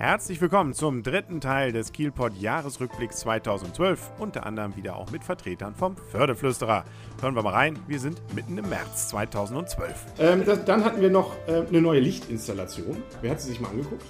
Herzlich 0.00 0.40
willkommen 0.40 0.72
zum 0.72 1.02
dritten 1.02 1.42
Teil 1.42 1.72
des 1.72 1.92
Kielpot 1.92 2.32
Jahresrückblicks 2.40 3.20
2012, 3.20 4.12
unter 4.18 4.46
anderem 4.46 4.74
wieder 4.74 4.96
auch 4.96 5.10
mit 5.10 5.22
Vertretern 5.22 5.74
vom 5.74 5.94
Fördeflüsterer. 5.94 6.86
Hören 7.20 7.34
wir 7.34 7.42
mal 7.42 7.52
rein, 7.52 7.78
wir 7.86 8.00
sind 8.00 8.18
mitten 8.34 8.56
im 8.56 8.66
März 8.70 9.10
2012. 9.10 10.06
Ähm, 10.18 10.44
das, 10.46 10.64
dann 10.64 10.86
hatten 10.86 11.02
wir 11.02 11.10
noch 11.10 11.36
äh, 11.46 11.66
eine 11.68 11.82
neue 11.82 12.00
Lichtinstallation. 12.00 13.02
Wer 13.20 13.32
hat 13.32 13.42
sie 13.42 13.50
sich 13.50 13.60
mal 13.60 13.68
angeguckt? 13.68 14.06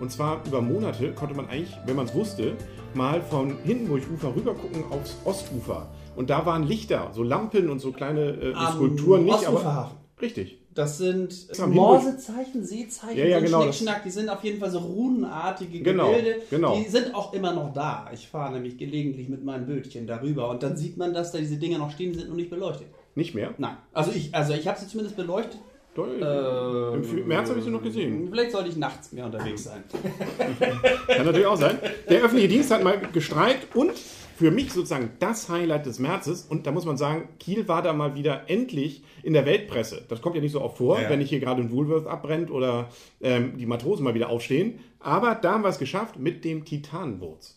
Und 0.00 0.10
zwar 0.10 0.44
über 0.44 0.60
Monate 0.60 1.12
konnte 1.12 1.36
man 1.36 1.48
eigentlich, 1.48 1.78
wenn 1.86 1.94
man 1.94 2.06
es 2.06 2.14
wusste, 2.14 2.56
mal 2.94 3.22
von 3.22 3.58
Hindenburg-Ufer 3.62 4.34
rüber 4.34 4.54
gucken 4.54 4.82
aufs 4.90 5.16
Ostufer. 5.24 5.88
Und 6.16 6.30
da 6.30 6.46
waren 6.46 6.64
Lichter, 6.64 7.12
so 7.12 7.22
Lampen 7.22 7.70
und 7.70 7.78
so 7.78 7.92
kleine 7.92 8.22
äh, 8.22 8.54
Am 8.54 8.74
Skulpturen 8.74 9.24
nicht, 9.24 9.46
aber 9.46 9.58
Ostuferhafen. 9.58 9.98
richtig. 10.20 10.57
Das 10.78 10.96
sind 10.96 11.34
Morsezeichen, 11.66 12.64
Seezeichen, 12.64 13.18
Ja, 13.18 13.24
ja, 13.24 13.40
genau, 13.40 13.62
Schnickschnack. 13.62 14.04
Die 14.04 14.10
sind 14.10 14.28
auf 14.28 14.44
jeden 14.44 14.60
Fall 14.60 14.70
so 14.70 14.78
runenartige 14.78 15.80
Genau, 15.80 16.10
Gebilde. 16.12 16.36
genau. 16.48 16.76
Die 16.76 16.88
sind 16.88 17.16
auch 17.16 17.32
immer 17.32 17.52
noch 17.52 17.72
da. 17.74 18.08
Ich 18.14 18.28
fahre 18.28 18.52
nämlich 18.52 18.78
gelegentlich 18.78 19.28
mit 19.28 19.44
meinem 19.44 19.66
Bötchen 19.66 20.06
darüber 20.06 20.48
und 20.50 20.62
dann 20.62 20.76
sieht 20.76 20.96
man, 20.96 21.12
dass 21.12 21.32
da 21.32 21.38
diese 21.38 21.56
Dinger 21.56 21.78
noch 21.78 21.90
stehen, 21.90 22.12
die 22.12 22.20
sind 22.20 22.28
noch 22.28 22.36
nicht 22.36 22.48
beleuchtet. 22.48 22.86
Nicht 23.16 23.34
mehr? 23.34 23.52
Nein. 23.58 23.76
Also 23.92 24.12
ich, 24.12 24.32
also 24.32 24.52
ich 24.54 24.68
habe 24.68 24.78
sie 24.78 24.86
zumindest 24.86 25.16
beleuchtet. 25.16 25.58
Doch, 25.96 26.06
Im 26.06 27.26
März 27.26 27.48
habe 27.48 27.58
ich 27.58 27.64
sie 27.64 27.72
noch 27.72 27.82
gesehen. 27.82 28.28
Vielleicht 28.30 28.52
sollte 28.52 28.68
ich 28.68 28.76
nachts 28.76 29.10
mehr 29.10 29.24
unterwegs 29.26 29.64
sein. 29.64 29.82
Kann 31.08 31.26
natürlich 31.26 31.46
auch 31.46 31.56
sein. 31.56 31.76
Der 32.08 32.20
öffentliche 32.22 32.46
Dienst 32.46 32.70
hat 32.70 32.84
mal 32.84 33.00
gestreikt 33.12 33.74
und 33.74 33.90
für 34.38 34.52
mich 34.52 34.72
sozusagen 34.72 35.10
das 35.18 35.48
Highlight 35.48 35.84
des 35.86 35.98
Märzes. 35.98 36.42
Und 36.44 36.66
da 36.68 36.70
muss 36.70 36.84
man 36.84 36.96
sagen, 36.96 37.28
Kiel 37.40 37.66
war 37.66 37.82
da 37.82 37.92
mal 37.92 38.14
wieder 38.14 38.42
endlich 38.48 39.02
in 39.24 39.32
der 39.32 39.44
Weltpresse. 39.46 40.04
Das 40.08 40.22
kommt 40.22 40.36
ja 40.36 40.40
nicht 40.40 40.52
so 40.52 40.60
oft 40.62 40.78
vor, 40.78 41.00
Ja. 41.00 41.10
wenn 41.10 41.18
nicht 41.18 41.28
hier 41.30 41.40
gerade 41.40 41.60
ein 41.60 41.72
Woolworth 41.72 42.06
abbrennt 42.06 42.50
oder 42.52 42.88
ähm, 43.20 43.58
die 43.58 43.66
Matrosen 43.66 44.04
mal 44.04 44.14
wieder 44.14 44.28
aufstehen. 44.28 44.78
Aber 45.00 45.34
da 45.34 45.54
haben 45.54 45.62
wir 45.64 45.68
es 45.70 45.78
geschafft 45.80 46.20
mit 46.20 46.44
dem 46.44 46.64
Titanenwurz. 46.64 47.56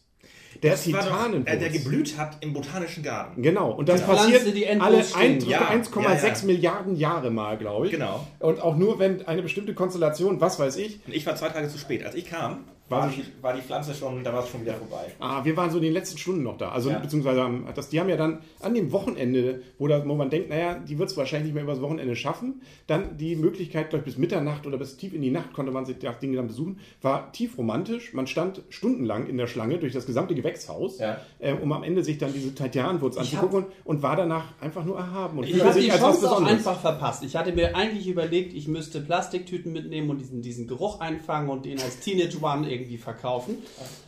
Der 0.63 0.71
Das 0.71 0.91
war 0.91 0.99
doch, 1.01 1.07
Titanenwurz. 1.07 1.49
äh, 1.53 1.57
der 1.59 1.69
geblüht 1.69 2.17
hat 2.17 2.37
im 2.43 2.53
Botanischen 2.53 3.03
Garten. 3.03 3.41
Genau, 3.43 3.71
und 3.71 3.87
das 3.87 4.01
Pflanze, 4.01 4.39
passiert 4.39 4.81
alle 4.81 5.03
stinkt. 5.03 5.43
1,6 5.43 5.49
Ja, 5.49 6.11
ja, 6.13 6.27
ja. 6.27 6.45
Milliarden 6.45 6.95
Jahre 6.95 7.29
mal, 7.31 7.57
glaube 7.59 7.85
ich. 7.85 7.91
Genau. 7.91 8.25
Und 8.39 8.59
auch 8.59 8.75
nur, 8.75 8.97
wenn 8.99 9.25
eine 9.27 9.43
bestimmte 9.43 9.73
Konstellation, 9.75 10.41
was 10.41 10.59
weiß 10.59 10.77
ich, 10.77 10.99
Und 11.05 11.13
ich 11.13 11.25
war 11.27 11.35
zwei 11.35 11.49
Tage 11.49 11.67
zu 11.69 11.77
spät. 11.77 12.03
Als 12.03 12.15
ich 12.15 12.25
kam, 12.25 12.65
War 12.91 13.07
die, 13.09 13.23
war 13.41 13.53
die 13.53 13.61
Pflanze 13.61 13.93
schon, 13.93 14.23
da 14.23 14.33
war 14.33 14.43
es 14.43 14.49
schon 14.49 14.61
wieder 14.61 14.73
vorbei. 14.75 15.05
Ah, 15.19 15.43
wir 15.43 15.55
waren 15.57 15.69
so 15.71 15.77
in 15.77 15.83
den 15.83 15.93
letzten 15.93 16.17
Stunden 16.17 16.43
noch 16.43 16.57
da. 16.57 16.69
Also, 16.69 16.89
Ja. 16.89 16.99
beziehungsweise, 16.99 17.41
am- 17.41 17.65
das, 17.73 17.89
die 17.89 17.99
haben 17.99 18.09
ja 18.09 18.17
dann 18.17 18.39
an 18.59 18.73
dem 18.73 18.91
Wochenende, 18.91 19.61
wo, 19.77 19.87
da, 19.87 20.07
wo 20.07 20.13
man 20.15 20.29
denkt, 20.29 20.49
naja, 20.49 20.75
die 20.79 20.99
wird 20.99 21.09
es 21.09 21.17
wahrscheinlich 21.17 21.45
nicht 21.47 21.53
mehr 21.55 21.63
übers 21.63 21.81
Wochenende 21.81 22.15
schaffen, 22.15 22.61
dann 22.87 23.17
die 23.17 23.35
Möglichkeit, 23.35 23.89
glaube 23.89 24.01
ich, 24.01 24.05
bis 24.13 24.17
Mitternacht 24.17 24.67
oder 24.67 24.77
bis 24.77 24.97
tief 24.97 25.13
in 25.13 25.21
die 25.21 25.31
Nacht 25.31 25.53
konnte 25.53 25.71
man 25.71 25.85
sich 25.85 25.97
das 25.99 26.19
Ding 26.19 26.33
dann 26.35 26.47
besuchen. 26.47 26.79
War 27.01 27.31
tief 27.31 27.57
romantisch. 27.57 28.13
Man 28.13 28.27
stand 28.27 28.61
stundenlang 28.69 29.27
in 29.27 29.37
der 29.37 29.47
Schlange 29.47 29.77
durch 29.77 29.93
das 29.93 30.05
gesamte 30.05 30.35
Gewächshaus, 30.35 30.99
Ja. 30.99 31.17
äh, 31.39 31.53
um 31.53 31.71
am 31.71 31.83
Ende 31.83 32.03
sich 32.03 32.17
dann 32.17 32.33
diese 32.33 32.53
Titanenwurz 32.53 33.15
Ich 33.15 33.21
anzugucken 33.21 33.65
und, 33.65 33.65
und 33.85 34.03
war 34.03 34.15
danach 34.15 34.45
einfach 34.59 34.83
nur 34.83 34.97
erhaben. 34.97 35.37
Und 35.39 35.45
Ich 35.47 35.63
habe 35.63 35.79
die 35.79 35.87
Chance 35.89 36.29
auch 36.31 36.41
einfach 36.43 36.79
verpasst. 36.79 37.23
Ich 37.23 37.35
hatte 37.35 37.53
mir 37.53 37.75
eigentlich 37.75 38.07
überlegt, 38.07 38.53
ich 38.53 38.67
müsste 38.67 38.99
Plastiktüten 39.01 39.71
mitnehmen 39.71 40.09
und 40.09 40.17
diesen, 40.19 40.41
diesen 40.41 40.67
Geruch 40.67 40.99
einfangen 40.99 41.49
und 41.49 41.65
den 41.65 41.79
als 41.79 41.99
Teenage 41.99 42.37
One 42.41 42.69
irgendwie 42.71 42.80
verkaufen. 42.99 43.63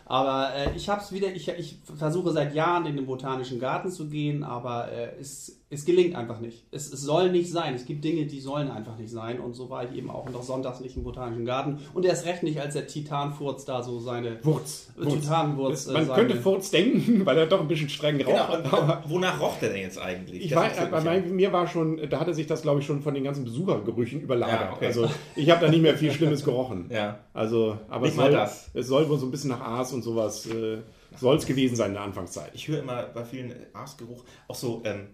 Aber 0.05 0.49
äh, 0.55 0.75
ich 0.75 0.89
habe 0.89 1.01
es 1.01 1.11
wieder, 1.11 1.27
ich, 1.33 1.47
ich 1.47 1.77
versuche 1.97 2.31
seit 2.31 2.53
Jahren 2.53 2.85
in 2.85 2.95
den 2.95 3.05
Botanischen 3.05 3.59
Garten 3.59 3.89
zu 3.91 4.07
gehen, 4.09 4.43
aber 4.43 4.91
äh, 4.91 5.09
es, 5.19 5.59
es 5.69 5.85
gelingt 5.85 6.15
einfach 6.15 6.39
nicht. 6.39 6.65
Es, 6.71 6.91
es 6.91 7.01
soll 7.01 7.31
nicht 7.31 7.49
sein. 7.51 7.73
Es 7.73 7.85
gibt 7.85 8.03
Dinge, 8.03 8.25
die 8.25 8.39
sollen 8.41 8.69
einfach 8.69 8.97
nicht 8.97 9.09
sein. 9.11 9.39
Und 9.39 9.53
so 9.53 9.69
war 9.69 9.83
ich 9.85 9.95
eben 9.97 10.09
auch 10.11 10.29
noch 10.29 10.43
sonntags 10.43 10.81
nicht 10.81 10.95
im 10.97 11.03
Botanischen 11.03 11.45
Garten. 11.45 11.79
Und 11.93 12.05
erst 12.05 12.25
recht 12.25 12.43
nicht, 12.43 12.59
als 12.59 12.73
der 12.73 12.85
Titanfurz 12.85 13.65
da 13.65 13.81
so 13.81 13.99
seine 13.99 14.43
Wurz. 14.43 14.89
Wurz. 14.97 15.13
Titanenwurz. 15.13 15.87
äh, 15.87 15.93
Man 15.93 16.05
seine- 16.05 16.19
könnte 16.19 16.35
Furz 16.41 16.69
denken, 16.69 17.25
weil 17.25 17.37
er 17.37 17.47
doch 17.47 17.61
ein 17.61 17.67
bisschen 17.67 17.89
streng 17.89 18.17
Genau. 18.17 18.31
raucht. 18.31 18.65
Und, 18.65 18.73
und 18.73 19.09
wonach 19.09 19.39
roch 19.39 19.57
der 19.59 19.69
denn 19.69 19.81
jetzt 19.81 19.99
eigentlich? 19.99 20.43
Ich 20.43 20.49
Das 20.49 20.57
war, 20.57 20.65
interessiert 20.65 20.91
bei 20.91 20.97
ja. 20.97 21.03
mein, 21.03 21.35
mir 21.35 21.51
war 21.53 21.65
schon, 21.67 21.99
da 22.09 22.19
hatte 22.19 22.33
sich 22.33 22.45
das, 22.45 22.61
glaube 22.61 22.81
ich, 22.81 22.85
schon 22.85 23.01
von 23.01 23.13
den 23.13 23.23
ganzen 23.23 23.43
Besuchergerüchen 23.45 24.19
überlagert. 24.21 24.59
Ja, 24.61 24.73
okay. 24.73 24.85
Also 24.87 25.07
ich 25.35 25.49
habe 25.49 25.65
da 25.65 25.71
nicht 25.71 25.81
mehr 25.81 25.97
viel 25.97 26.11
Schlimmes 26.11 26.43
gerochen. 26.43 26.89
Ja. 26.93 27.19
Also, 27.33 27.77
aber 27.89 28.01
Nicht 28.05 28.11
es 28.11 28.17
mal 28.17 28.23
soll, 28.31 28.31
das. 28.39 28.69
es 28.73 28.87
soll 28.87 29.09
wohl 29.09 29.17
so 29.17 29.25
ein 29.25 29.31
bisschen 29.31 29.49
nach 29.49 29.61
Aas 29.61 29.92
und 29.93 30.03
sowas 30.03 30.45
äh, 30.47 30.79
soll 31.19 31.37
es 31.37 31.45
gewesen 31.45 31.75
sein 31.75 31.89
in 31.89 31.93
der 31.93 32.03
Anfangszeit. 32.03 32.51
Ich 32.53 32.67
höre 32.67 32.79
immer 32.79 33.03
bei 33.03 33.23
vielen 33.23 33.53
Aasgeruch, 33.73 34.23
auch 34.47 34.55
so, 34.55 34.81
ähm, 34.85 35.07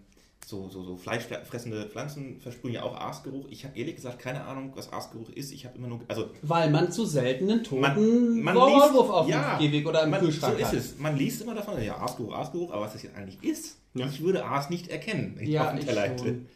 so, 0.45 0.67
so, 0.69 0.83
so 0.83 0.95
fleischfressende 0.95 1.85
Pflanzen 1.89 2.39
versprühen 2.41 2.73
ja 2.73 2.81
auch 2.83 2.95
Aasgeruch. 2.95 3.45
Ich 3.51 3.65
habe 3.65 3.77
ehrlich 3.77 3.95
gesagt 3.95 4.17
keine 4.17 4.43
Ahnung, 4.45 4.71
was 4.75 4.91
Aasgeruch 4.91 5.29
ist. 5.29 5.51
Ich 5.51 5.65
habe 5.65 5.77
immer 5.77 5.87
nur, 5.87 5.99
also 6.07 6.29
Weil 6.41 6.71
man 6.71 6.91
zu 6.91 7.05
selten 7.05 7.51
einen 7.51 7.63
toten 7.63 7.81
man, 7.81 8.41
man 8.41 8.55
Maulwurf 8.55 9.09
auf 9.11 9.29
ja, 9.29 9.57
dem 9.57 9.59
Gehweg 9.71 9.85
oder 9.87 10.03
im 10.03 10.09
man, 10.09 10.19
Kühlschrank 10.21 10.55
So 10.55 10.59
ist 10.61 10.67
hat. 10.69 10.73
es. 10.73 10.97
Man 10.97 11.15
liest 11.17 11.41
immer 11.43 11.53
davon, 11.53 11.81
ja, 11.83 11.97
Aasgeruch, 11.97 12.33
Aasgeruch, 12.33 12.71
aber 12.71 12.81
was 12.81 12.93
das 12.93 13.03
jetzt 13.03 13.15
eigentlich 13.15 13.43
ist, 13.43 13.77
Ja. 13.93 14.07
ich 14.07 14.23
würde 14.23 14.43
Aas 14.43 14.69
nicht 14.71 14.87
erkennen, 14.87 15.33
wenn 15.35 15.43
ich 15.43 15.49
Ja, 15.49 15.71
auf 15.71 15.77
ich 15.77 15.85
Teller 15.85 16.17
schon. 16.17 16.47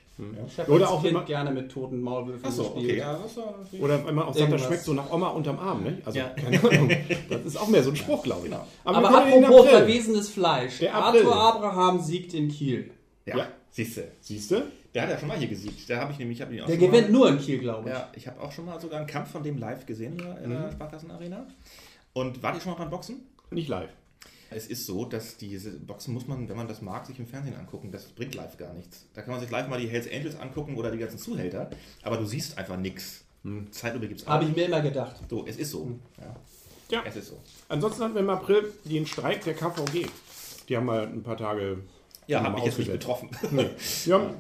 Ich 0.48 0.60
habe 0.60 0.72
Oder 0.72 0.90
auch 0.92 1.02
Kind 1.02 1.12
immer- 1.12 1.24
gerne 1.26 1.50
mit 1.52 1.72
toten 1.72 2.00
Maulwürfen 2.00 2.46
Achso, 2.46 2.64
gespielt. 2.66 2.86
okay, 2.92 2.98
ja, 3.00 3.20
war 3.20 3.82
Oder 3.82 4.06
wenn 4.06 4.14
man 4.16 4.26
auch 4.28 4.34
sagt, 4.36 4.52
das 4.54 4.64
schmeckt 4.64 4.84
so 4.84 4.94
nach 4.94 5.12
Oma 5.12 5.30
unterm 5.30 5.58
Arm, 5.58 5.84
ne? 5.84 5.98
Also, 6.06 6.20
Ja. 6.20 6.26
keine 6.30 6.64
Ahnung. 6.64 6.92
Das 7.30 7.42
ist 7.46 7.58
auch 7.58 7.68
mehr 7.68 7.84
so 7.84 7.90
ein 7.90 7.96
Spruch, 7.96 8.22
glaube 8.24 8.46
ich. 8.48 8.52
Genau. 8.52 8.68
Aber, 8.84 9.00
den 9.02 9.44
apropos 9.46 9.66
April. 9.68 9.80
verwesenes 9.80 10.30
Fleisch. 10.30 10.78
Der. 10.80 10.94
Arthur 10.94 11.36
Abraham 11.36 12.00
siegt 12.00 12.34
in 12.36 12.48
Kiel. 12.50 12.92
Ja, 13.26 13.38
Ja. 13.38 13.48
siehst 13.72 13.98
du. 13.98 14.02
Siehst 14.22 14.52
du? 14.52 14.64
Der 14.94 15.02
hat 15.02 15.10
ja 15.10 15.18
schon 15.18 15.28
mal 15.30 15.38
hier 15.38 15.48
gesiegt. 15.48 15.90
Da 15.90 15.98
habe 16.02 16.12
ich 16.12 16.20
nämlich, 16.20 16.38
ich 16.38 16.42
habe 16.46 16.54
ihn 16.54 16.62
auch 16.62 16.68
Der 16.68 16.74
schon 16.78 16.86
gewinnt 16.92 17.10
mal, 17.10 17.18
nur 17.18 17.30
in 17.30 17.40
Kiel, 17.40 17.58
glaube 17.58 17.90
ich. 17.90 17.96
Ja, 17.96 18.10
ich 18.16 18.28
habe 18.28 18.40
auch 18.40 18.52
schon 18.52 18.66
mal 18.66 18.80
sogar 18.80 19.00
einen 19.00 19.08
Kampf 19.08 19.32
von 19.32 19.42
dem 19.42 19.58
live 19.58 19.88
gesehen 19.88 20.22
in 20.44 20.50
Mhm. 20.52 20.62
der 20.62 20.72
Sparkassenarena. 20.74 21.48
Und 22.14 22.44
wart 22.44 22.56
ihr 22.58 22.62
schon 22.62 22.74
mal 22.74 22.78
beim 22.78 22.92
Boxen? 22.92 23.22
Nicht 23.50 23.68
live. 23.68 23.90
Es 24.56 24.68
ist 24.68 24.86
so, 24.86 25.06
dass 25.06 25.38
diese 25.38 25.72
Boxen 25.72 26.14
muss 26.14 26.28
man, 26.28 26.48
wenn 26.50 26.58
man 26.58 26.68
das 26.68 26.82
mag, 26.82 27.06
sich 27.06 27.20
im 27.20 27.28
Fernsehen 27.28 27.56
angucken. 27.56 27.92
Das 27.92 28.06
bringt 28.06 28.36
live 28.36 28.58
gar 28.58 28.74
nichts. 28.74 29.06
Da 29.14 29.22
kann 29.22 29.32
man 29.32 29.40
sich 29.40 29.50
live 29.50 29.68
mal 29.68 29.80
die 29.80 29.88
Hells 29.88 30.08
Angels 30.12 30.40
angucken 30.40 30.76
oder 30.78 30.92
die 30.92 30.98
ganzen 30.98 31.18
Zuhälter, 31.18 31.70
aber 32.02 32.18
du 32.18 32.26
siehst 32.26 32.58
einfach 32.58 32.78
nichts. 32.78 33.24
Hm. 33.44 33.72
Zeitlupe 33.72 34.08
gibt 34.08 34.22
es 34.22 34.28
Habe 34.28 34.46
ich 34.46 34.56
mir 34.56 34.66
immer 34.66 34.82
gedacht. 34.82 35.18
So, 35.30 35.46
es 35.46 35.58
ist 35.58 35.72
so. 35.72 36.00
Ja. 36.20 36.36
Ja. 36.90 37.04
Es 37.06 37.16
ist 37.16 37.30
so. 37.30 37.40
Ansonsten 37.70 38.04
hatten 38.04 38.14
wir 38.14 38.22
im 38.22 38.30
April 38.30 38.72
den 38.86 39.06
Streik 39.06 39.44
der 39.44 39.56
KVG. 39.56 40.08
Die 40.70 40.78
haben 40.78 40.86
mal 40.86 41.08
ein 41.08 41.24
paar 41.24 41.38
Tage 41.38 41.80
Ja, 42.28 42.44
wir 42.44 42.50
mich 42.52 42.64
jetzt 42.64 42.80
nicht 42.80 42.92
betroffen. 42.92 43.30
Nee. 43.52 43.70
Ja, 44.06 44.34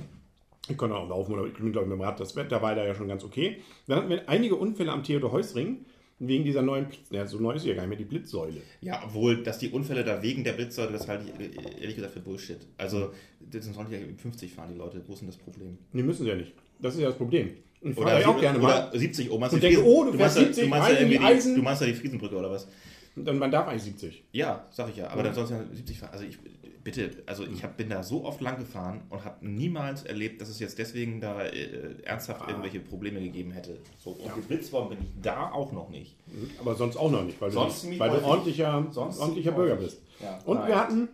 ich 0.69 0.77
kann 0.77 0.91
auch 0.91 1.09
laufen 1.09 1.33
oder 1.33 1.45
ich 1.45 1.53
bin, 1.53 1.71
glaube 1.71 1.85
ich, 1.85 1.89
mit 1.89 1.99
dem 1.99 2.01
Rad. 2.01 2.19
Das 2.19 2.35
Wetter 2.35 2.61
war 2.61 2.73
da 2.75 2.85
ja 2.85 2.95
schon 2.95 3.07
ganz 3.07 3.23
okay. 3.23 3.61
Dann 3.87 3.97
hatten 3.97 4.09
wir 4.09 4.29
einige 4.29 4.55
Unfälle 4.55 4.91
am 4.91 5.03
Theodor-Heuss-Ring 5.03 5.85
wegen 6.19 6.43
dieser 6.43 6.61
neuen, 6.61 6.87
ja, 7.11 7.25
so 7.27 7.37
neu 7.39 7.53
ist 7.53 7.63
sie 7.63 7.69
ja 7.69 7.75
gar 7.75 7.81
nicht 7.83 7.89
mehr, 7.89 7.97
die 7.97 8.05
Blitzsäule. 8.05 8.61
Ja, 8.81 9.01
obwohl, 9.05 9.43
dass 9.43 9.57
die 9.59 9.69
Unfälle 9.69 10.03
da 10.03 10.21
wegen 10.21 10.43
der 10.43 10.53
Blitzsäule, 10.53 10.91
das 10.91 11.07
halte 11.07 11.25
ich 11.29 11.39
äh, 11.39 11.81
ehrlich 11.81 11.95
gesagt 11.95 12.13
für 12.13 12.19
Bullshit. 12.21 12.59
Also, 12.77 13.11
das 13.39 13.65
sind 13.65 13.75
ja 13.75 13.97
50 14.17 14.53
fahren 14.53 14.69
die 14.73 14.77
Leute. 14.77 15.01
Wo 15.07 15.13
ist 15.13 15.19
denn 15.19 15.27
das 15.27 15.37
Problem? 15.37 15.77
Nee, 15.91 16.03
müssen 16.03 16.23
sie 16.23 16.29
ja 16.29 16.35
nicht. 16.35 16.53
Das 16.79 16.93
ist 16.95 17.01
ja 17.01 17.07
das 17.07 17.17
Problem. 17.17 17.51
Und 17.81 17.97
Oder, 17.97 18.19
ich 18.19 18.25
auch 18.25 18.39
gerne 18.39 18.59
mal. 18.59 18.89
oder 18.89 18.97
70. 18.97 19.29
Oh, 19.29 19.37
meinst 19.37 19.53
Und 19.55 19.63
denke, 19.63 19.83
oh, 19.83 20.05
du 20.05 20.11
meinst 20.17 20.19
fährst 20.19 20.37
ja- 20.37 20.43
70, 20.43 20.69
meinst 20.69 20.89
rein 20.89 21.01
ja 21.01 21.07
die 21.09 21.19
Eisen. 21.19 21.55
du 21.55 21.61
meinst 21.61 21.81
ja 21.81 21.87
die 21.87 21.93
Friesenbrücke 21.93 22.35
oder 22.37 22.49
was? 22.49 22.67
Dann, 23.15 23.37
man 23.37 23.51
darf 23.51 23.67
eigentlich 23.67 23.83
70. 23.83 24.23
Ja, 24.31 24.65
sag 24.71 24.89
ich 24.89 24.95
ja. 24.97 25.09
Aber 25.09 25.21
dann 25.23 25.33
sonst 25.35 25.49
ja 25.49 25.63
70 25.71 25.99
fahren. 25.99 26.11
Also 26.13 26.23
ich 26.25 26.37
bitte, 26.83 27.23
also 27.25 27.45
ich 27.45 27.63
hab, 27.63 27.77
bin 27.77 27.89
da 27.89 28.03
so 28.03 28.25
oft 28.25 28.41
lang 28.41 28.57
gefahren 28.57 29.01
und 29.09 29.23
habe 29.23 29.45
niemals 29.45 30.03
erlebt, 30.03 30.41
dass 30.41 30.49
es 30.49 30.59
jetzt 30.59 30.77
deswegen 30.77 31.21
da 31.21 31.41
äh, 31.41 31.95
ernsthaft 32.03 32.47
irgendwelche 32.47 32.79
Probleme 32.79 33.21
gegeben 33.21 33.51
hätte. 33.51 33.79
So, 33.97 34.11
und 34.11 34.35
geblitzt 34.35 34.71
worden 34.73 34.89
bin 34.89 34.97
ich 35.01 35.21
da 35.21 35.51
auch 35.51 35.71
noch 35.71 35.89
nicht. 35.89 36.15
Aber 36.59 36.75
sonst 36.75 36.97
auch 36.97 37.11
noch 37.11 37.23
nicht, 37.23 37.39
weil 37.41 37.51
Sonst 37.51 37.85
du, 37.85 37.99
weil 37.99 38.09
du 38.09 38.23
ordentlicher, 38.23 38.87
Sonst 38.91 39.19
ordentlicher 39.19 39.51
Bürger 39.51 39.75
bist. 39.75 40.01
Ja. 40.21 40.39
Und 40.45 40.57
Nein. 40.57 40.67
wir 40.67 40.79
hatten, 40.79 41.09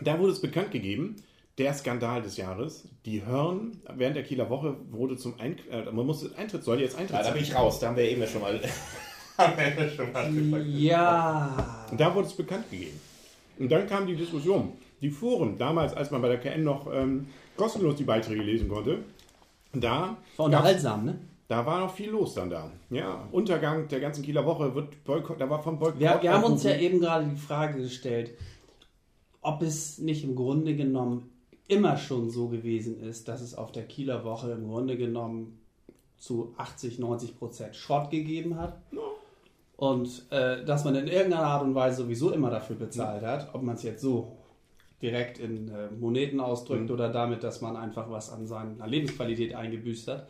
da 0.00 0.18
wurde 0.18 0.32
es 0.32 0.40
bekannt 0.40 0.72
gegeben, 0.72 1.16
der 1.58 1.74
Skandal 1.74 2.22
des 2.22 2.36
Jahres. 2.36 2.88
Die 3.04 3.24
Hörn 3.24 3.80
während 3.94 4.16
der 4.16 4.22
Kieler 4.22 4.50
Woche 4.50 4.76
wurde 4.90 5.16
zum 5.16 5.38
Ein 5.40 5.58
äh, 5.70 5.90
man 5.90 6.06
musste 6.06 6.36
Eintritt, 6.36 6.64
sollte 6.64 6.82
jetzt 6.84 6.96
Eintritt 6.96 7.16
Ja, 7.16 7.22
da 7.22 7.30
bin 7.30 7.42
ich 7.42 7.54
raus. 7.54 7.80
Da 7.80 7.88
haben 7.88 7.96
wir 7.96 8.04
eben 8.04 8.24
schon 8.26 8.42
mal. 8.42 8.60
Ja. 10.68 11.86
Und 11.90 12.00
da 12.00 12.14
wurde 12.14 12.26
es 12.28 12.34
bekannt 12.34 12.70
gegeben. 12.70 13.00
Und 13.58 13.70
dann 13.70 13.86
kam 13.88 14.06
die 14.06 14.14
Diskussion. 14.14 14.72
Die 15.00 15.10
Foren, 15.10 15.56
damals, 15.58 15.94
als 15.94 16.10
man 16.10 16.22
bei 16.22 16.28
der 16.28 16.38
KN 16.38 16.64
noch 16.64 16.92
ähm, 16.92 17.26
kostenlos 17.56 17.96
die 17.96 18.04
Beiträge 18.04 18.42
lesen 18.42 18.68
konnte, 18.68 18.98
da, 19.72 20.16
War 20.36 20.46
unterhaltsam, 20.46 21.04
ne? 21.04 21.18
da 21.46 21.64
war 21.64 21.80
noch 21.80 21.94
viel 21.94 22.10
los 22.10 22.34
dann 22.34 22.50
da. 22.50 22.70
Ja, 22.90 23.28
Untergang 23.32 23.88
der 23.88 24.00
ganzen 24.00 24.24
Kieler 24.24 24.44
Woche 24.44 24.74
wird 24.74 25.04
Boykott, 25.04 25.40
da 25.40 25.48
war 25.48 25.62
vom 25.62 25.78
Boykott. 25.78 26.00
Wir, 26.00 26.18
wir 26.20 26.32
haben 26.32 26.44
uns 26.44 26.62
ja 26.62 26.76
eben 26.76 27.00
gerade 27.00 27.26
die 27.26 27.36
Frage 27.36 27.80
gestellt, 27.80 28.32
ob 29.40 29.62
es 29.62 29.98
nicht 29.98 30.24
im 30.24 30.34
Grunde 30.34 30.74
genommen 30.74 31.30
immer 31.68 31.96
schon 31.96 32.30
so 32.30 32.48
gewesen 32.48 33.00
ist, 33.00 33.28
dass 33.28 33.40
es 33.40 33.54
auf 33.54 33.72
der 33.72 33.84
Kieler 33.84 34.24
Woche 34.24 34.50
im 34.52 34.68
Grunde 34.68 34.96
genommen 34.96 35.60
zu 36.16 36.54
80, 36.56 36.98
90 36.98 37.38
Prozent 37.38 37.76
Schrott 37.76 38.10
gegeben 38.10 38.58
hat. 38.58 38.80
Und 39.76 40.26
äh, 40.30 40.64
dass 40.64 40.84
man 40.84 40.96
in 40.96 41.06
irgendeiner 41.06 41.44
Art 41.44 41.62
und 41.62 41.74
Weise 41.74 42.02
sowieso 42.02 42.32
immer 42.32 42.50
dafür 42.50 42.74
bezahlt 42.74 43.22
hat, 43.22 43.54
ob 43.54 43.62
man 43.62 43.76
es 43.76 43.84
jetzt 43.84 44.02
so 44.02 44.32
direkt 45.02 45.38
in 45.38 45.68
äh, 45.68 45.90
Moneten 45.90 46.40
ausdrückt 46.40 46.90
oder 46.90 47.08
damit, 47.08 47.44
dass 47.44 47.60
man 47.60 47.76
einfach 47.76 48.10
was 48.10 48.30
an 48.30 48.46
seiner 48.46 48.86
Lebensqualität 48.86 49.54
eingebüßt 49.54 50.08
hat. 50.08 50.28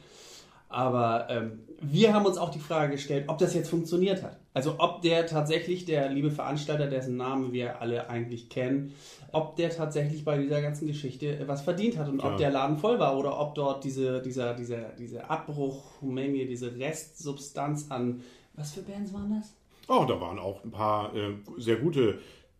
Aber 0.71 1.29
ähm, 1.31 1.61
wir 1.81 2.13
haben 2.13 2.27
uns 2.27 2.37
auch 2.37 2.51
die 2.51 2.59
Frage 2.59 2.93
gestellt, 2.93 3.25
ob 3.29 3.39
das 3.39 3.55
jetzt 3.55 3.71
funktioniert 3.71 4.23
hat. 4.23 4.39
Also 4.53 4.75
ob 4.79 5.01
der 5.01 5.27
tatsächlich, 5.27 5.87
der 5.87 6.11
liebe 6.11 6.31
Veranstalter, 6.31 6.89
dessen 6.89 7.17
Namen 7.17 7.53
wir 7.53 7.81
alle 7.81 8.11
eigentlich 8.11 8.51
kennen, 8.51 8.93
ob 9.33 9.57
der 9.57 9.71
tatsächlich 9.71 10.25
bei 10.25 10.37
dieser 10.37 10.61
ganzen 10.61 10.87
Geschichte 10.87 11.43
was 11.47 11.63
verdient 11.63 11.97
hat 11.97 12.09
und 12.09 12.19
Klar. 12.19 12.33
ob 12.33 12.39
der 12.39 12.51
Laden 12.51 12.77
voll 12.77 12.99
war 12.99 13.17
oder 13.17 13.41
ob 13.41 13.55
dort 13.55 13.85
diese, 13.85 14.21
dieser, 14.21 14.55
dieser, 14.55 14.91
diese 14.99 15.31
Abbruchmenge, 15.31 16.45
diese 16.45 16.77
Restsubstanz 16.77 17.87
an, 17.91 18.21
was 18.55 18.73
für 18.73 18.83
Bands 18.83 19.15
waren 19.15 19.37
das? 19.39 19.55
Oh, 19.89 20.05
da 20.07 20.21
waren 20.21 20.39
auch 20.39 20.63
ein 20.65 20.71
paar 20.71 21.15
äh, 21.15 21.35
sehr 21.57 21.77
gute, 21.77 22.19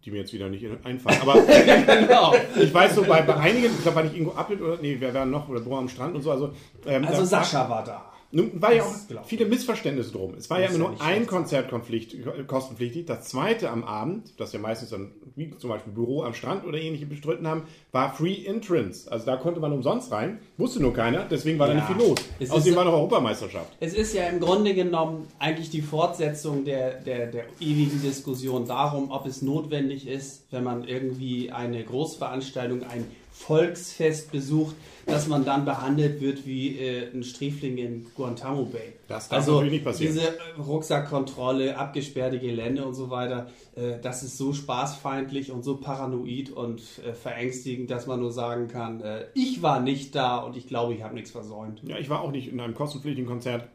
die 0.09 0.13
mir 0.13 0.21
jetzt 0.21 0.33
wieder 0.33 0.49
nicht 0.49 0.65
einfallen. 0.85 1.19
Aber 1.21 1.35
genau. 1.43 2.35
ich 2.57 2.73
weiß 2.73 2.95
so, 2.95 3.05
bei, 3.05 3.23
bei 3.23 3.37
einigen, 3.37 3.67
ich 3.67 3.83
glaube, 3.83 3.97
war 3.97 4.03
nicht 4.05 4.17
Ingo 4.17 4.33
Appelt 4.33 4.61
oder, 4.61 4.79
nee, 4.81 4.97
wer 4.99 5.13
war 5.13 5.27
noch, 5.27 5.49
oder 5.49 5.61
Bohr 5.61 5.79
am 5.79 5.89
Strand 5.89 6.15
und 6.15 6.23
so. 6.23 6.31
Also, 6.31 6.53
ähm, 6.87 7.07
Also 7.07 7.25
Sascha 7.25 7.69
war 7.69 7.85
da. 7.85 8.05
Nun 8.31 8.61
war 8.61 8.75
ja 8.75 8.83
auch 8.83 8.89
Das 8.93 8.97
ist 9.03 9.09
klar. 9.11 9.25
viele 9.25 9.47
Missverständnisse 9.47 10.13
drum. 10.13 10.35
Es 10.35 10.51
war 10.51 10.61
ja 10.61 10.67
immer 10.67 10.75
ja 10.85 10.91
nur 10.91 11.01
ein. 11.01 11.27
Konzertkonflikt 11.27 12.13
äh, 12.13 12.45
kostenpflichtig. 12.47 13.07
Das 13.07 13.25
zweite 13.29 13.71
am 13.71 13.85
Abend, 13.85 14.39
das 14.39 14.53
ja 14.53 14.59
meistens 14.59 14.91
dann, 14.91 15.13
wie 15.35 15.57
zum 15.57 15.71
Beispiel 15.71 15.95
Büro 15.95 16.23
am 16.25 16.35
Strand 16.35 16.67
oder 16.67 16.79
ähnliche 16.79 17.07
bestritten 17.07 17.47
haben, 17.47 17.63
war 17.91 18.13
Free 18.13 18.45
Entrance. 18.45 19.11
Also 19.11 19.25
da 19.25 19.37
konnte 19.37 19.61
man 19.61 19.73
umsonst 19.73 20.13
rein. 20.13 20.41
Wusste 20.59 20.81
nur 20.83 20.93
keiner, 20.93 21.25
deswegen 21.25 21.59
war 21.59 21.69
da 21.69 21.73
Ja. 21.75 21.79
nicht 21.81 21.89
viel 21.99 22.07
los. 22.07 22.19
Es 22.39 22.51
Außerdem 22.51 22.77
war 22.77 22.85
noch 22.85 22.93
Europameisterschaft. 22.93 23.73
Es 23.81 23.95
ist 23.95 24.13
ja 24.13 24.25
im 24.29 24.41
Grunde 24.41 24.75
genommen 24.75 25.27
eigentlich 25.39 25.71
die 25.71 25.81
Fortsetzung 25.83 26.67
der, 26.67 27.01
der, 27.01 27.29
der 27.29 27.45
ewigen 27.61 28.03
Diskussion 28.03 28.67
darum, 28.67 29.11
ob 29.11 29.27
es 29.27 29.41
notwendig 29.41 30.07
ist, 30.07 30.45
wenn 30.51 30.65
man 30.65 30.85
irgendwie 30.87 31.51
eine 31.51 31.83
Großveranstaltung, 31.83 32.83
ein 32.83 33.07
Volksfest 33.39 34.33
besucht, 34.33 34.75
dass 35.07 35.27
man 35.27 35.45
dann 35.45 35.65
behandelt 35.65 36.21
wird 36.21 36.45
wie 36.45 36.79
äh, 36.79 37.11
ein 37.15 37.23
Sträfling 37.23 37.79
in 37.79 38.07
Guantanamo 38.15 38.65
Bay. 38.65 38.93
Das 39.07 39.29
darf 39.29 39.39
also 39.39 39.53
natürlich 39.53 39.73
nicht 39.73 39.85
passieren. 39.85 40.15
diese 40.15 40.29
äh, 40.29 40.61
Rucksackkontrolle, 40.61 41.79
abgesperrte 41.79 42.39
Gelände 42.41 42.85
und 42.85 42.95
so 42.95 43.09
weiter, 43.11 43.49
äh, 43.77 43.99
das 44.03 44.23
ist 44.23 44.37
so 44.37 44.53
spaßfeindlich 44.53 45.51
und 45.51 45.63
so 45.63 45.77
paranoid 45.77 46.51
und 46.51 46.83
äh, 47.07 47.15
verängstigend, 47.15 47.91
dass 47.91 48.07
man 48.07 48.21
nur 48.21 48.33
sagen 48.33 48.69
kann, 48.69 49.01
äh, 49.01 49.27
ich 49.35 49.63
war 49.63 49.81
nicht 49.81 50.15
da 50.15 50.39
und 50.39 50.57
ich 50.57 50.67
glaube, 50.67 50.95
ich 50.95 51.03
habe 51.03 51.15
nichts 51.15 51.31
versäumt. 51.31 51.81
Ja, 51.85 51.97
ich 51.97 52.11
war 52.11 52.21
auch 52.21 52.33
nicht 52.33 52.53
in 52.53 52.61
einem 52.61 52.75
kostenpflichtigen 52.75 53.29
Konzert. 53.29 53.69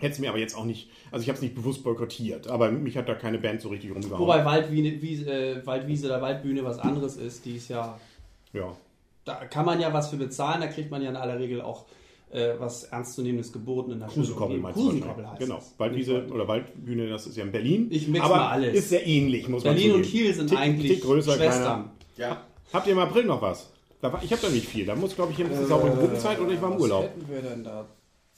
Hätte 0.00 0.12
es 0.12 0.18
mir 0.18 0.28
aber 0.28 0.38
jetzt 0.38 0.56
auch 0.56 0.64
nicht, 0.64 0.90
also 1.10 1.22
ich 1.22 1.28
habe 1.28 1.36
es 1.36 1.42
nicht 1.42 1.54
bewusst 1.54 1.82
boykottiert, 1.82 2.46
aber 2.46 2.70
mich 2.70 2.96
hat 2.96 3.08
da 3.08 3.14
keine 3.14 3.38
Band 3.38 3.62
so 3.62 3.68
richtig 3.68 3.92
rumgehauen. 3.92 4.20
Wobei 4.20 4.44
Waldwiese, 4.44 5.02
Wiese, 5.02 5.32
äh, 5.32 5.66
Waldwiese 5.66 6.06
oder 6.06 6.20
Waldbühne 6.20 6.64
was 6.64 6.78
anderes 6.78 7.16
ist, 7.16 7.44
die 7.44 7.56
ist 7.56 7.68
ja, 7.68 7.98
ja. 8.52 8.76
Da 9.28 9.34
kann 9.46 9.64
man 9.66 9.80
ja 9.80 9.92
was 9.92 10.08
für 10.10 10.16
bezahlen, 10.16 10.60
da 10.60 10.66
kriegt 10.66 10.90
man 10.90 11.02
ja 11.02 11.10
in 11.10 11.16
aller 11.16 11.38
Regel 11.38 11.60
auch 11.60 11.84
äh, 12.30 12.54
was 12.58 12.84
ernstzunehmendes 12.84 13.52
geboten 13.52 13.92
in 13.92 14.00
der 14.00 14.08
Krusenkoppel 14.08 14.56
Schule. 14.56 14.62
meinst 14.62 14.78
du 14.78 14.84
Krusenkoppel 14.84 15.30
heißt 15.30 15.40
Genau. 15.40 15.58
Waldwiese 15.78 16.26
oder 16.32 16.46
Waldbühne, 16.48 17.08
das 17.08 17.26
ist 17.26 17.36
ja 17.36 17.44
in 17.44 17.52
Berlin. 17.52 17.86
Ich 17.90 18.08
mix 18.08 18.24
aber 18.24 18.36
mal 18.36 18.48
alles. 18.50 18.74
ist 18.74 18.88
sehr 18.90 19.06
ähnlich, 19.06 19.48
muss 19.48 19.64
man 19.64 19.74
Berlin 19.74 19.94
und. 19.94 20.02
Kiel 20.02 20.34
sind 20.34 20.48
Tick- 20.50 20.58
eigentlich 20.58 20.92
Tick 20.92 21.02
größer, 21.04 21.32
Schwestern. 21.34 21.90
Ja. 22.16 22.42
Habt 22.72 22.86
ihr 22.86 22.92
im 22.94 22.98
April 22.98 23.24
noch 23.24 23.40
was? 23.40 23.70
Ich 24.22 24.30
habe 24.32 24.42
da 24.42 24.48
nicht 24.50 24.66
viel. 24.68 24.84
Da 24.86 24.94
muss, 24.94 25.14
glaube 25.16 25.32
ich, 25.32 25.38
hin. 25.38 25.48
Das 25.50 25.58
ist 25.60 25.70
Äh, 25.70 25.74
in 25.74 25.96
Gruppenzeit 25.98 26.38
oder 26.40 26.52
ich 26.52 26.60
war 26.62 26.68
im 26.68 26.74
was 26.76 26.82
Urlaub. 26.82 27.04
hätten 27.04 27.28
wir 27.28 27.40
denn 27.42 27.64
da? 27.64 27.86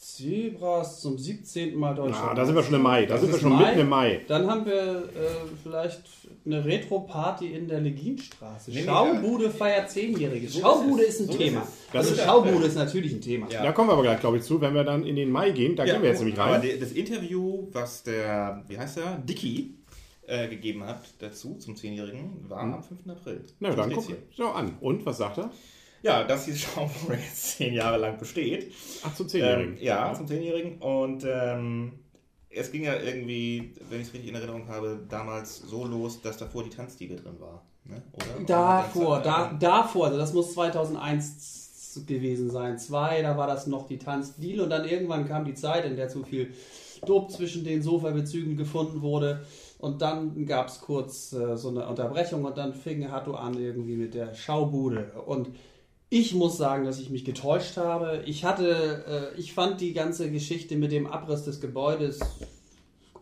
Zebras 0.01 1.03
zum 1.03 1.19
17. 1.19 1.77
Mal 1.79 1.95
Deutschland. 1.95 2.31
Ah, 2.31 2.35
da 2.35 2.47
sind 2.47 2.55
wir 2.55 2.63
schon 2.63 2.75
im 2.75 2.83
Mai. 2.83 3.05
Da 3.05 3.13
Das 3.15 3.21
sind 3.21 3.33
wir 3.33 3.39
schon 3.39 3.53
Mai. 3.53 3.67
mitten 3.67 3.81
im 3.81 3.89
Mai. 3.91 4.21
Dann 4.29 4.51
haben 4.51 4.65
wir 4.65 4.73
äh, 5.15 5.47
vielleicht 5.63 6.01
eine 6.47 6.65
Retro-Party 6.65 7.49
in 7.53 7.69
der 7.69 7.83
Leginstraße. 7.83 8.71
Nee, 8.71 8.81
nee, 8.81 8.87
Schaubude 8.87 9.51
feiert 9.51 9.91
Zehnjähriges. 9.91 10.55
So 10.55 10.61
Schaubude 10.61 11.03
ist 11.03 11.21
ist 11.21 11.29
ein 11.29 11.33
So 11.33 11.39
Thema. 11.39 11.61
ist 11.61 11.69
es. 11.69 11.75
Das 11.93 12.07
also 12.09 12.15
ist- 12.15 12.25
Schaubude 12.27 12.67
ist 12.67 12.75
natürlich 12.77 13.13
ein 13.13 13.21
Thema. 13.21 13.47
Ja. 13.51 13.63
Da 13.63 13.73
kommen 13.73 13.91
wir 13.91 13.93
aber 13.93 14.03
gleich, 14.03 14.21
glaube 14.21 14.39
ich, 14.39 14.43
zu, 14.43 14.59
wenn 14.63 14.73
wir 14.75 14.85
dann 14.85 15.05
in 15.05 15.17
den 15.17 15.31
Mai 15.31 15.51
gehen. 15.51 15.77
Da 15.77 15.85
gehen 15.85 16.01
wir 16.01 16.09
jetzt 16.09 16.21
nämlich 16.21 16.39
Aber 16.41 16.53
rein. 16.53 16.63
der, 16.63 16.79
das 16.79 16.93
Interview, 16.93 17.69
was 17.73 18.03
der, 18.03 18.65
wie 18.69 18.79
heißt 18.79 18.97
der, 18.97 19.17
Dicky 19.19 19.75
äh, 20.27 20.49
gegeben 20.49 20.83
hat 20.85 21.03
dazu 21.19 21.57
zum 21.59 21.75
10-Jährigen, 21.75 22.47
war 22.49 22.61
am 22.61 22.83
5. 22.83 23.01
April. 23.07 23.45
Na, 23.59 23.75
dann 23.75 23.93
guck 23.93 24.07
hier. 24.07 24.17
schau 24.35 24.51
an. 24.53 24.79
Und, 24.81 25.05
was 25.05 25.19
sagt 25.19 25.37
er? 25.37 25.51
Ja, 26.03 26.25
dass 26.25 26.47
diese 26.47 26.59
Schaumburg 26.59 27.19
jetzt 27.23 27.59
10 27.59 27.75
Jahre 27.75 27.99
lang 27.99 28.19
besteht. 28.19 28.73
Ach, 29.05 29.15
zum 29.15 29.29
Zehnjährigen. 29.29 29.77
Ähm, 29.77 29.83
ja, 29.83 30.13
zum 30.15 30.27
10-Jährigen. 30.27 30.79
Und 30.79 31.25
ähm, 31.29 31.93
es 32.49 32.73
ging 32.73 32.85
ja 32.85 32.95
irgendwie, 32.97 33.75
wenn 33.89 34.01
ich 34.01 34.09
es 34.09 34.15
richtig 34.15 34.31
in 34.31 34.35
Erinnerung 34.37 34.67
habe, 34.69 35.05
damals 35.09 35.59
so 35.59 35.85
los, 35.85 36.21
dass 36.23 36.37
davor 36.39 36.65
die 36.65 36.71
Tanzdiege 36.71 37.17
drin 37.17 37.39
war. 37.39 37.63
Ne? 37.85 38.03
Oder? 38.13 38.45
Davor, 38.47 39.21
da, 39.21 39.49
dann- 39.49 39.59
davor, 39.59 40.07
also 40.07 40.19
das 40.19 40.33
muss 40.33 40.55
2001 40.55 42.05
gewesen 42.07 42.51
sein. 42.51 42.79
Zwei, 42.79 43.21
da 43.23 43.37
war 43.37 43.47
das 43.47 43.67
noch 43.67 43.87
die 43.87 43.99
Tanzdeal 43.99 44.61
und 44.61 44.71
dann 44.71 44.89
irgendwann 44.89 45.27
kam 45.27 45.45
die 45.45 45.55
Zeit, 45.55 45.85
in 45.85 45.97
der 45.97 46.09
zu 46.09 46.23
viel 46.23 46.55
Dope 47.05 47.33
zwischen 47.33 47.65
den 47.65 47.83
Sofabezügen 47.83 48.57
gefunden 48.57 49.03
wurde. 49.03 49.45
Und 49.79 50.03
dann 50.03 50.45
gab 50.47 50.69
es 50.69 50.81
kurz 50.81 51.33
äh, 51.33 51.57
so 51.57 51.69
eine 51.69 51.87
Unterbrechung 51.89 52.45
und 52.45 52.59
dann 52.59 52.75
fing 52.75 53.11
Hatto 53.11 53.35
an 53.35 53.55
irgendwie 53.59 53.97
mit 53.97 54.15
der 54.15 54.35
Schaubude. 54.35 55.13
Und 55.27 55.51
ich 56.11 56.35
muss 56.35 56.59
sagen, 56.59 56.85
dass 56.85 56.99
ich 56.99 57.09
mich 57.09 57.25
getäuscht 57.25 57.77
habe. 57.77 58.25
Ich 58.27 58.45
hatte, 58.45 59.33
äh, 59.37 59.41
ich 59.41 59.55
fand 59.55 59.81
die 59.81 59.93
ganze 59.93 60.31
Geschichte 60.31 60.77
mit 60.77 60.91
dem 60.91 61.07
Abriss 61.07 61.45
des 61.45 61.61
Gebäudes 61.61 62.19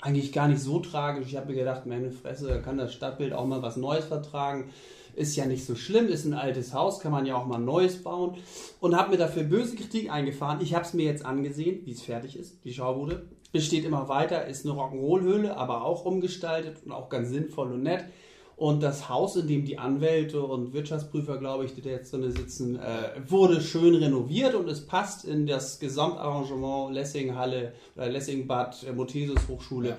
eigentlich 0.00 0.32
gar 0.32 0.48
nicht 0.48 0.62
so 0.62 0.80
tragisch. 0.80 1.26
Ich 1.28 1.36
habe 1.36 1.48
mir 1.48 1.58
gedacht, 1.58 1.84
meine 1.84 2.10
Fresse, 2.10 2.62
kann 2.62 2.78
das 2.78 2.94
Stadtbild 2.94 3.34
auch 3.34 3.46
mal 3.46 3.60
was 3.60 3.76
Neues 3.76 4.06
vertragen. 4.06 4.70
Ist 5.14 5.36
ja 5.36 5.44
nicht 5.44 5.66
so 5.66 5.74
schlimm, 5.74 6.06
ist 6.08 6.24
ein 6.24 6.32
altes 6.32 6.72
Haus, 6.72 7.00
kann 7.00 7.12
man 7.12 7.26
ja 7.26 7.36
auch 7.36 7.44
mal 7.44 7.58
Neues 7.58 8.02
bauen. 8.02 8.36
Und 8.80 8.96
habe 8.96 9.10
mir 9.10 9.18
dafür 9.18 9.42
böse 9.42 9.76
Kritik 9.76 10.10
eingefahren. 10.10 10.60
Ich 10.62 10.74
habe 10.74 10.84
es 10.84 10.94
mir 10.94 11.04
jetzt 11.04 11.26
angesehen, 11.26 11.80
wie 11.84 11.92
es 11.92 12.02
fertig 12.02 12.38
ist, 12.38 12.64
die 12.64 12.72
Schaubude. 12.72 13.26
Besteht 13.52 13.84
immer 13.84 14.08
weiter, 14.08 14.46
ist 14.46 14.64
eine 14.64 14.74
Rock'n'Roll-Höhle, 14.74 15.56
aber 15.56 15.84
auch 15.84 16.06
umgestaltet 16.06 16.78
und 16.84 16.92
auch 16.92 17.08
ganz 17.10 17.28
sinnvoll 17.30 17.72
und 17.72 17.82
nett. 17.82 18.04
Und 18.58 18.82
das 18.82 19.08
Haus, 19.08 19.36
in 19.36 19.46
dem 19.46 19.64
die 19.64 19.78
Anwälte 19.78 20.42
und 20.42 20.72
Wirtschaftsprüfer, 20.72 21.38
glaube 21.38 21.64
ich, 21.64 21.74
die 21.74 21.80
da 21.80 21.90
jetzt 21.90 22.12
drin 22.12 22.28
sitzen, 22.32 22.74
äh, 22.74 23.20
wurde 23.28 23.60
schön 23.60 23.94
renoviert 23.94 24.56
und 24.56 24.68
es 24.68 24.84
passt 24.84 25.24
in 25.24 25.46
das 25.46 25.78
Gesamtarrangement 25.78 26.92
Lessing-Halle 26.92 27.72
oder 27.94 28.08
Lessing-Bad, 28.08 28.84
äh, 28.88 28.92
Mothesis 28.92 29.46
Hochschule. 29.48 29.96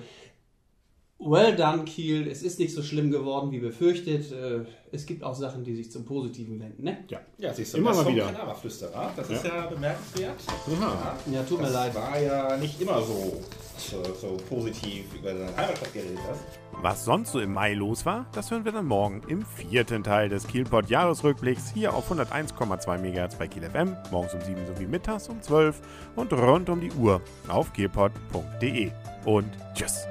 Well 1.22 1.54
done, 1.54 1.84
Kiel. 1.84 2.26
Es 2.28 2.42
ist 2.42 2.58
nicht 2.58 2.74
so 2.74 2.82
schlimm 2.82 3.10
geworden, 3.10 3.50
wie 3.50 3.58
befürchtet. 3.58 4.32
Äh, 4.32 4.60
es 4.90 5.04
gibt 5.04 5.22
auch 5.22 5.34
Sachen, 5.34 5.62
die 5.64 5.76
sich 5.76 5.92
zum 5.92 6.06
Positiven 6.06 6.58
wenden. 6.58 6.82
Ne? 6.82 7.04
Ja. 7.08 7.20
Ja, 7.36 7.52
siehst 7.52 7.74
du, 7.74 7.78
Immer 7.78 7.90
das 7.90 8.04
mal 8.04 8.12
wieder. 8.14 8.26
Kadaverflüsterer. 8.32 9.12
Das 9.14 9.28
Ja. 9.28 9.36
ist 9.36 9.44
ja 9.44 9.66
bemerkenswert. 9.66 10.40
Ja. 10.66 11.16
Ja, 11.32 11.42
tut 11.42 11.58
mir 11.58 11.64
das 11.66 11.74
leid. 11.74 11.94
war 11.94 12.18
ja 12.18 12.56
nicht 12.56 12.80
immer 12.80 13.02
so, 13.02 13.38
so, 13.76 14.02
so 14.14 14.36
positiv 14.48 15.04
über 15.14 15.36
seine 15.36 15.54
Heimatstadt 15.54 15.92
geredet 15.92 16.18
hast. 16.26 16.40
Was 16.82 17.04
sonst 17.04 17.32
so 17.32 17.40
im 17.40 17.52
Mai 17.52 17.74
los 17.74 18.06
war, 18.06 18.24
das 18.32 18.50
hören 18.50 18.64
wir 18.64 18.72
dann 18.72 18.86
morgen 18.86 19.20
im 19.28 19.44
vierten 19.44 20.02
Teil 20.02 20.30
des 20.30 20.46
Kielpot 20.46 20.88
Jahresrückblicks 20.88 21.70
hier 21.74 21.92
auf 21.94 22.10
101,2 22.10 22.96
MHz 22.96 23.34
bei 23.34 23.46
Kiel 23.46 23.64
FM, 23.68 23.94
morgens 24.10 24.32
um 24.32 24.40
7 24.40 24.66
sowie 24.66 24.86
mittags 24.86 25.28
um 25.28 25.42
12 25.42 25.82
und 26.16 26.32
rund 26.32 26.70
um 26.70 26.80
die 26.80 26.92
Uhr 26.92 27.20
auf 27.48 27.74
kielpot.de. 27.74 28.90
Und 29.26 29.50
tschüss. 29.74 30.06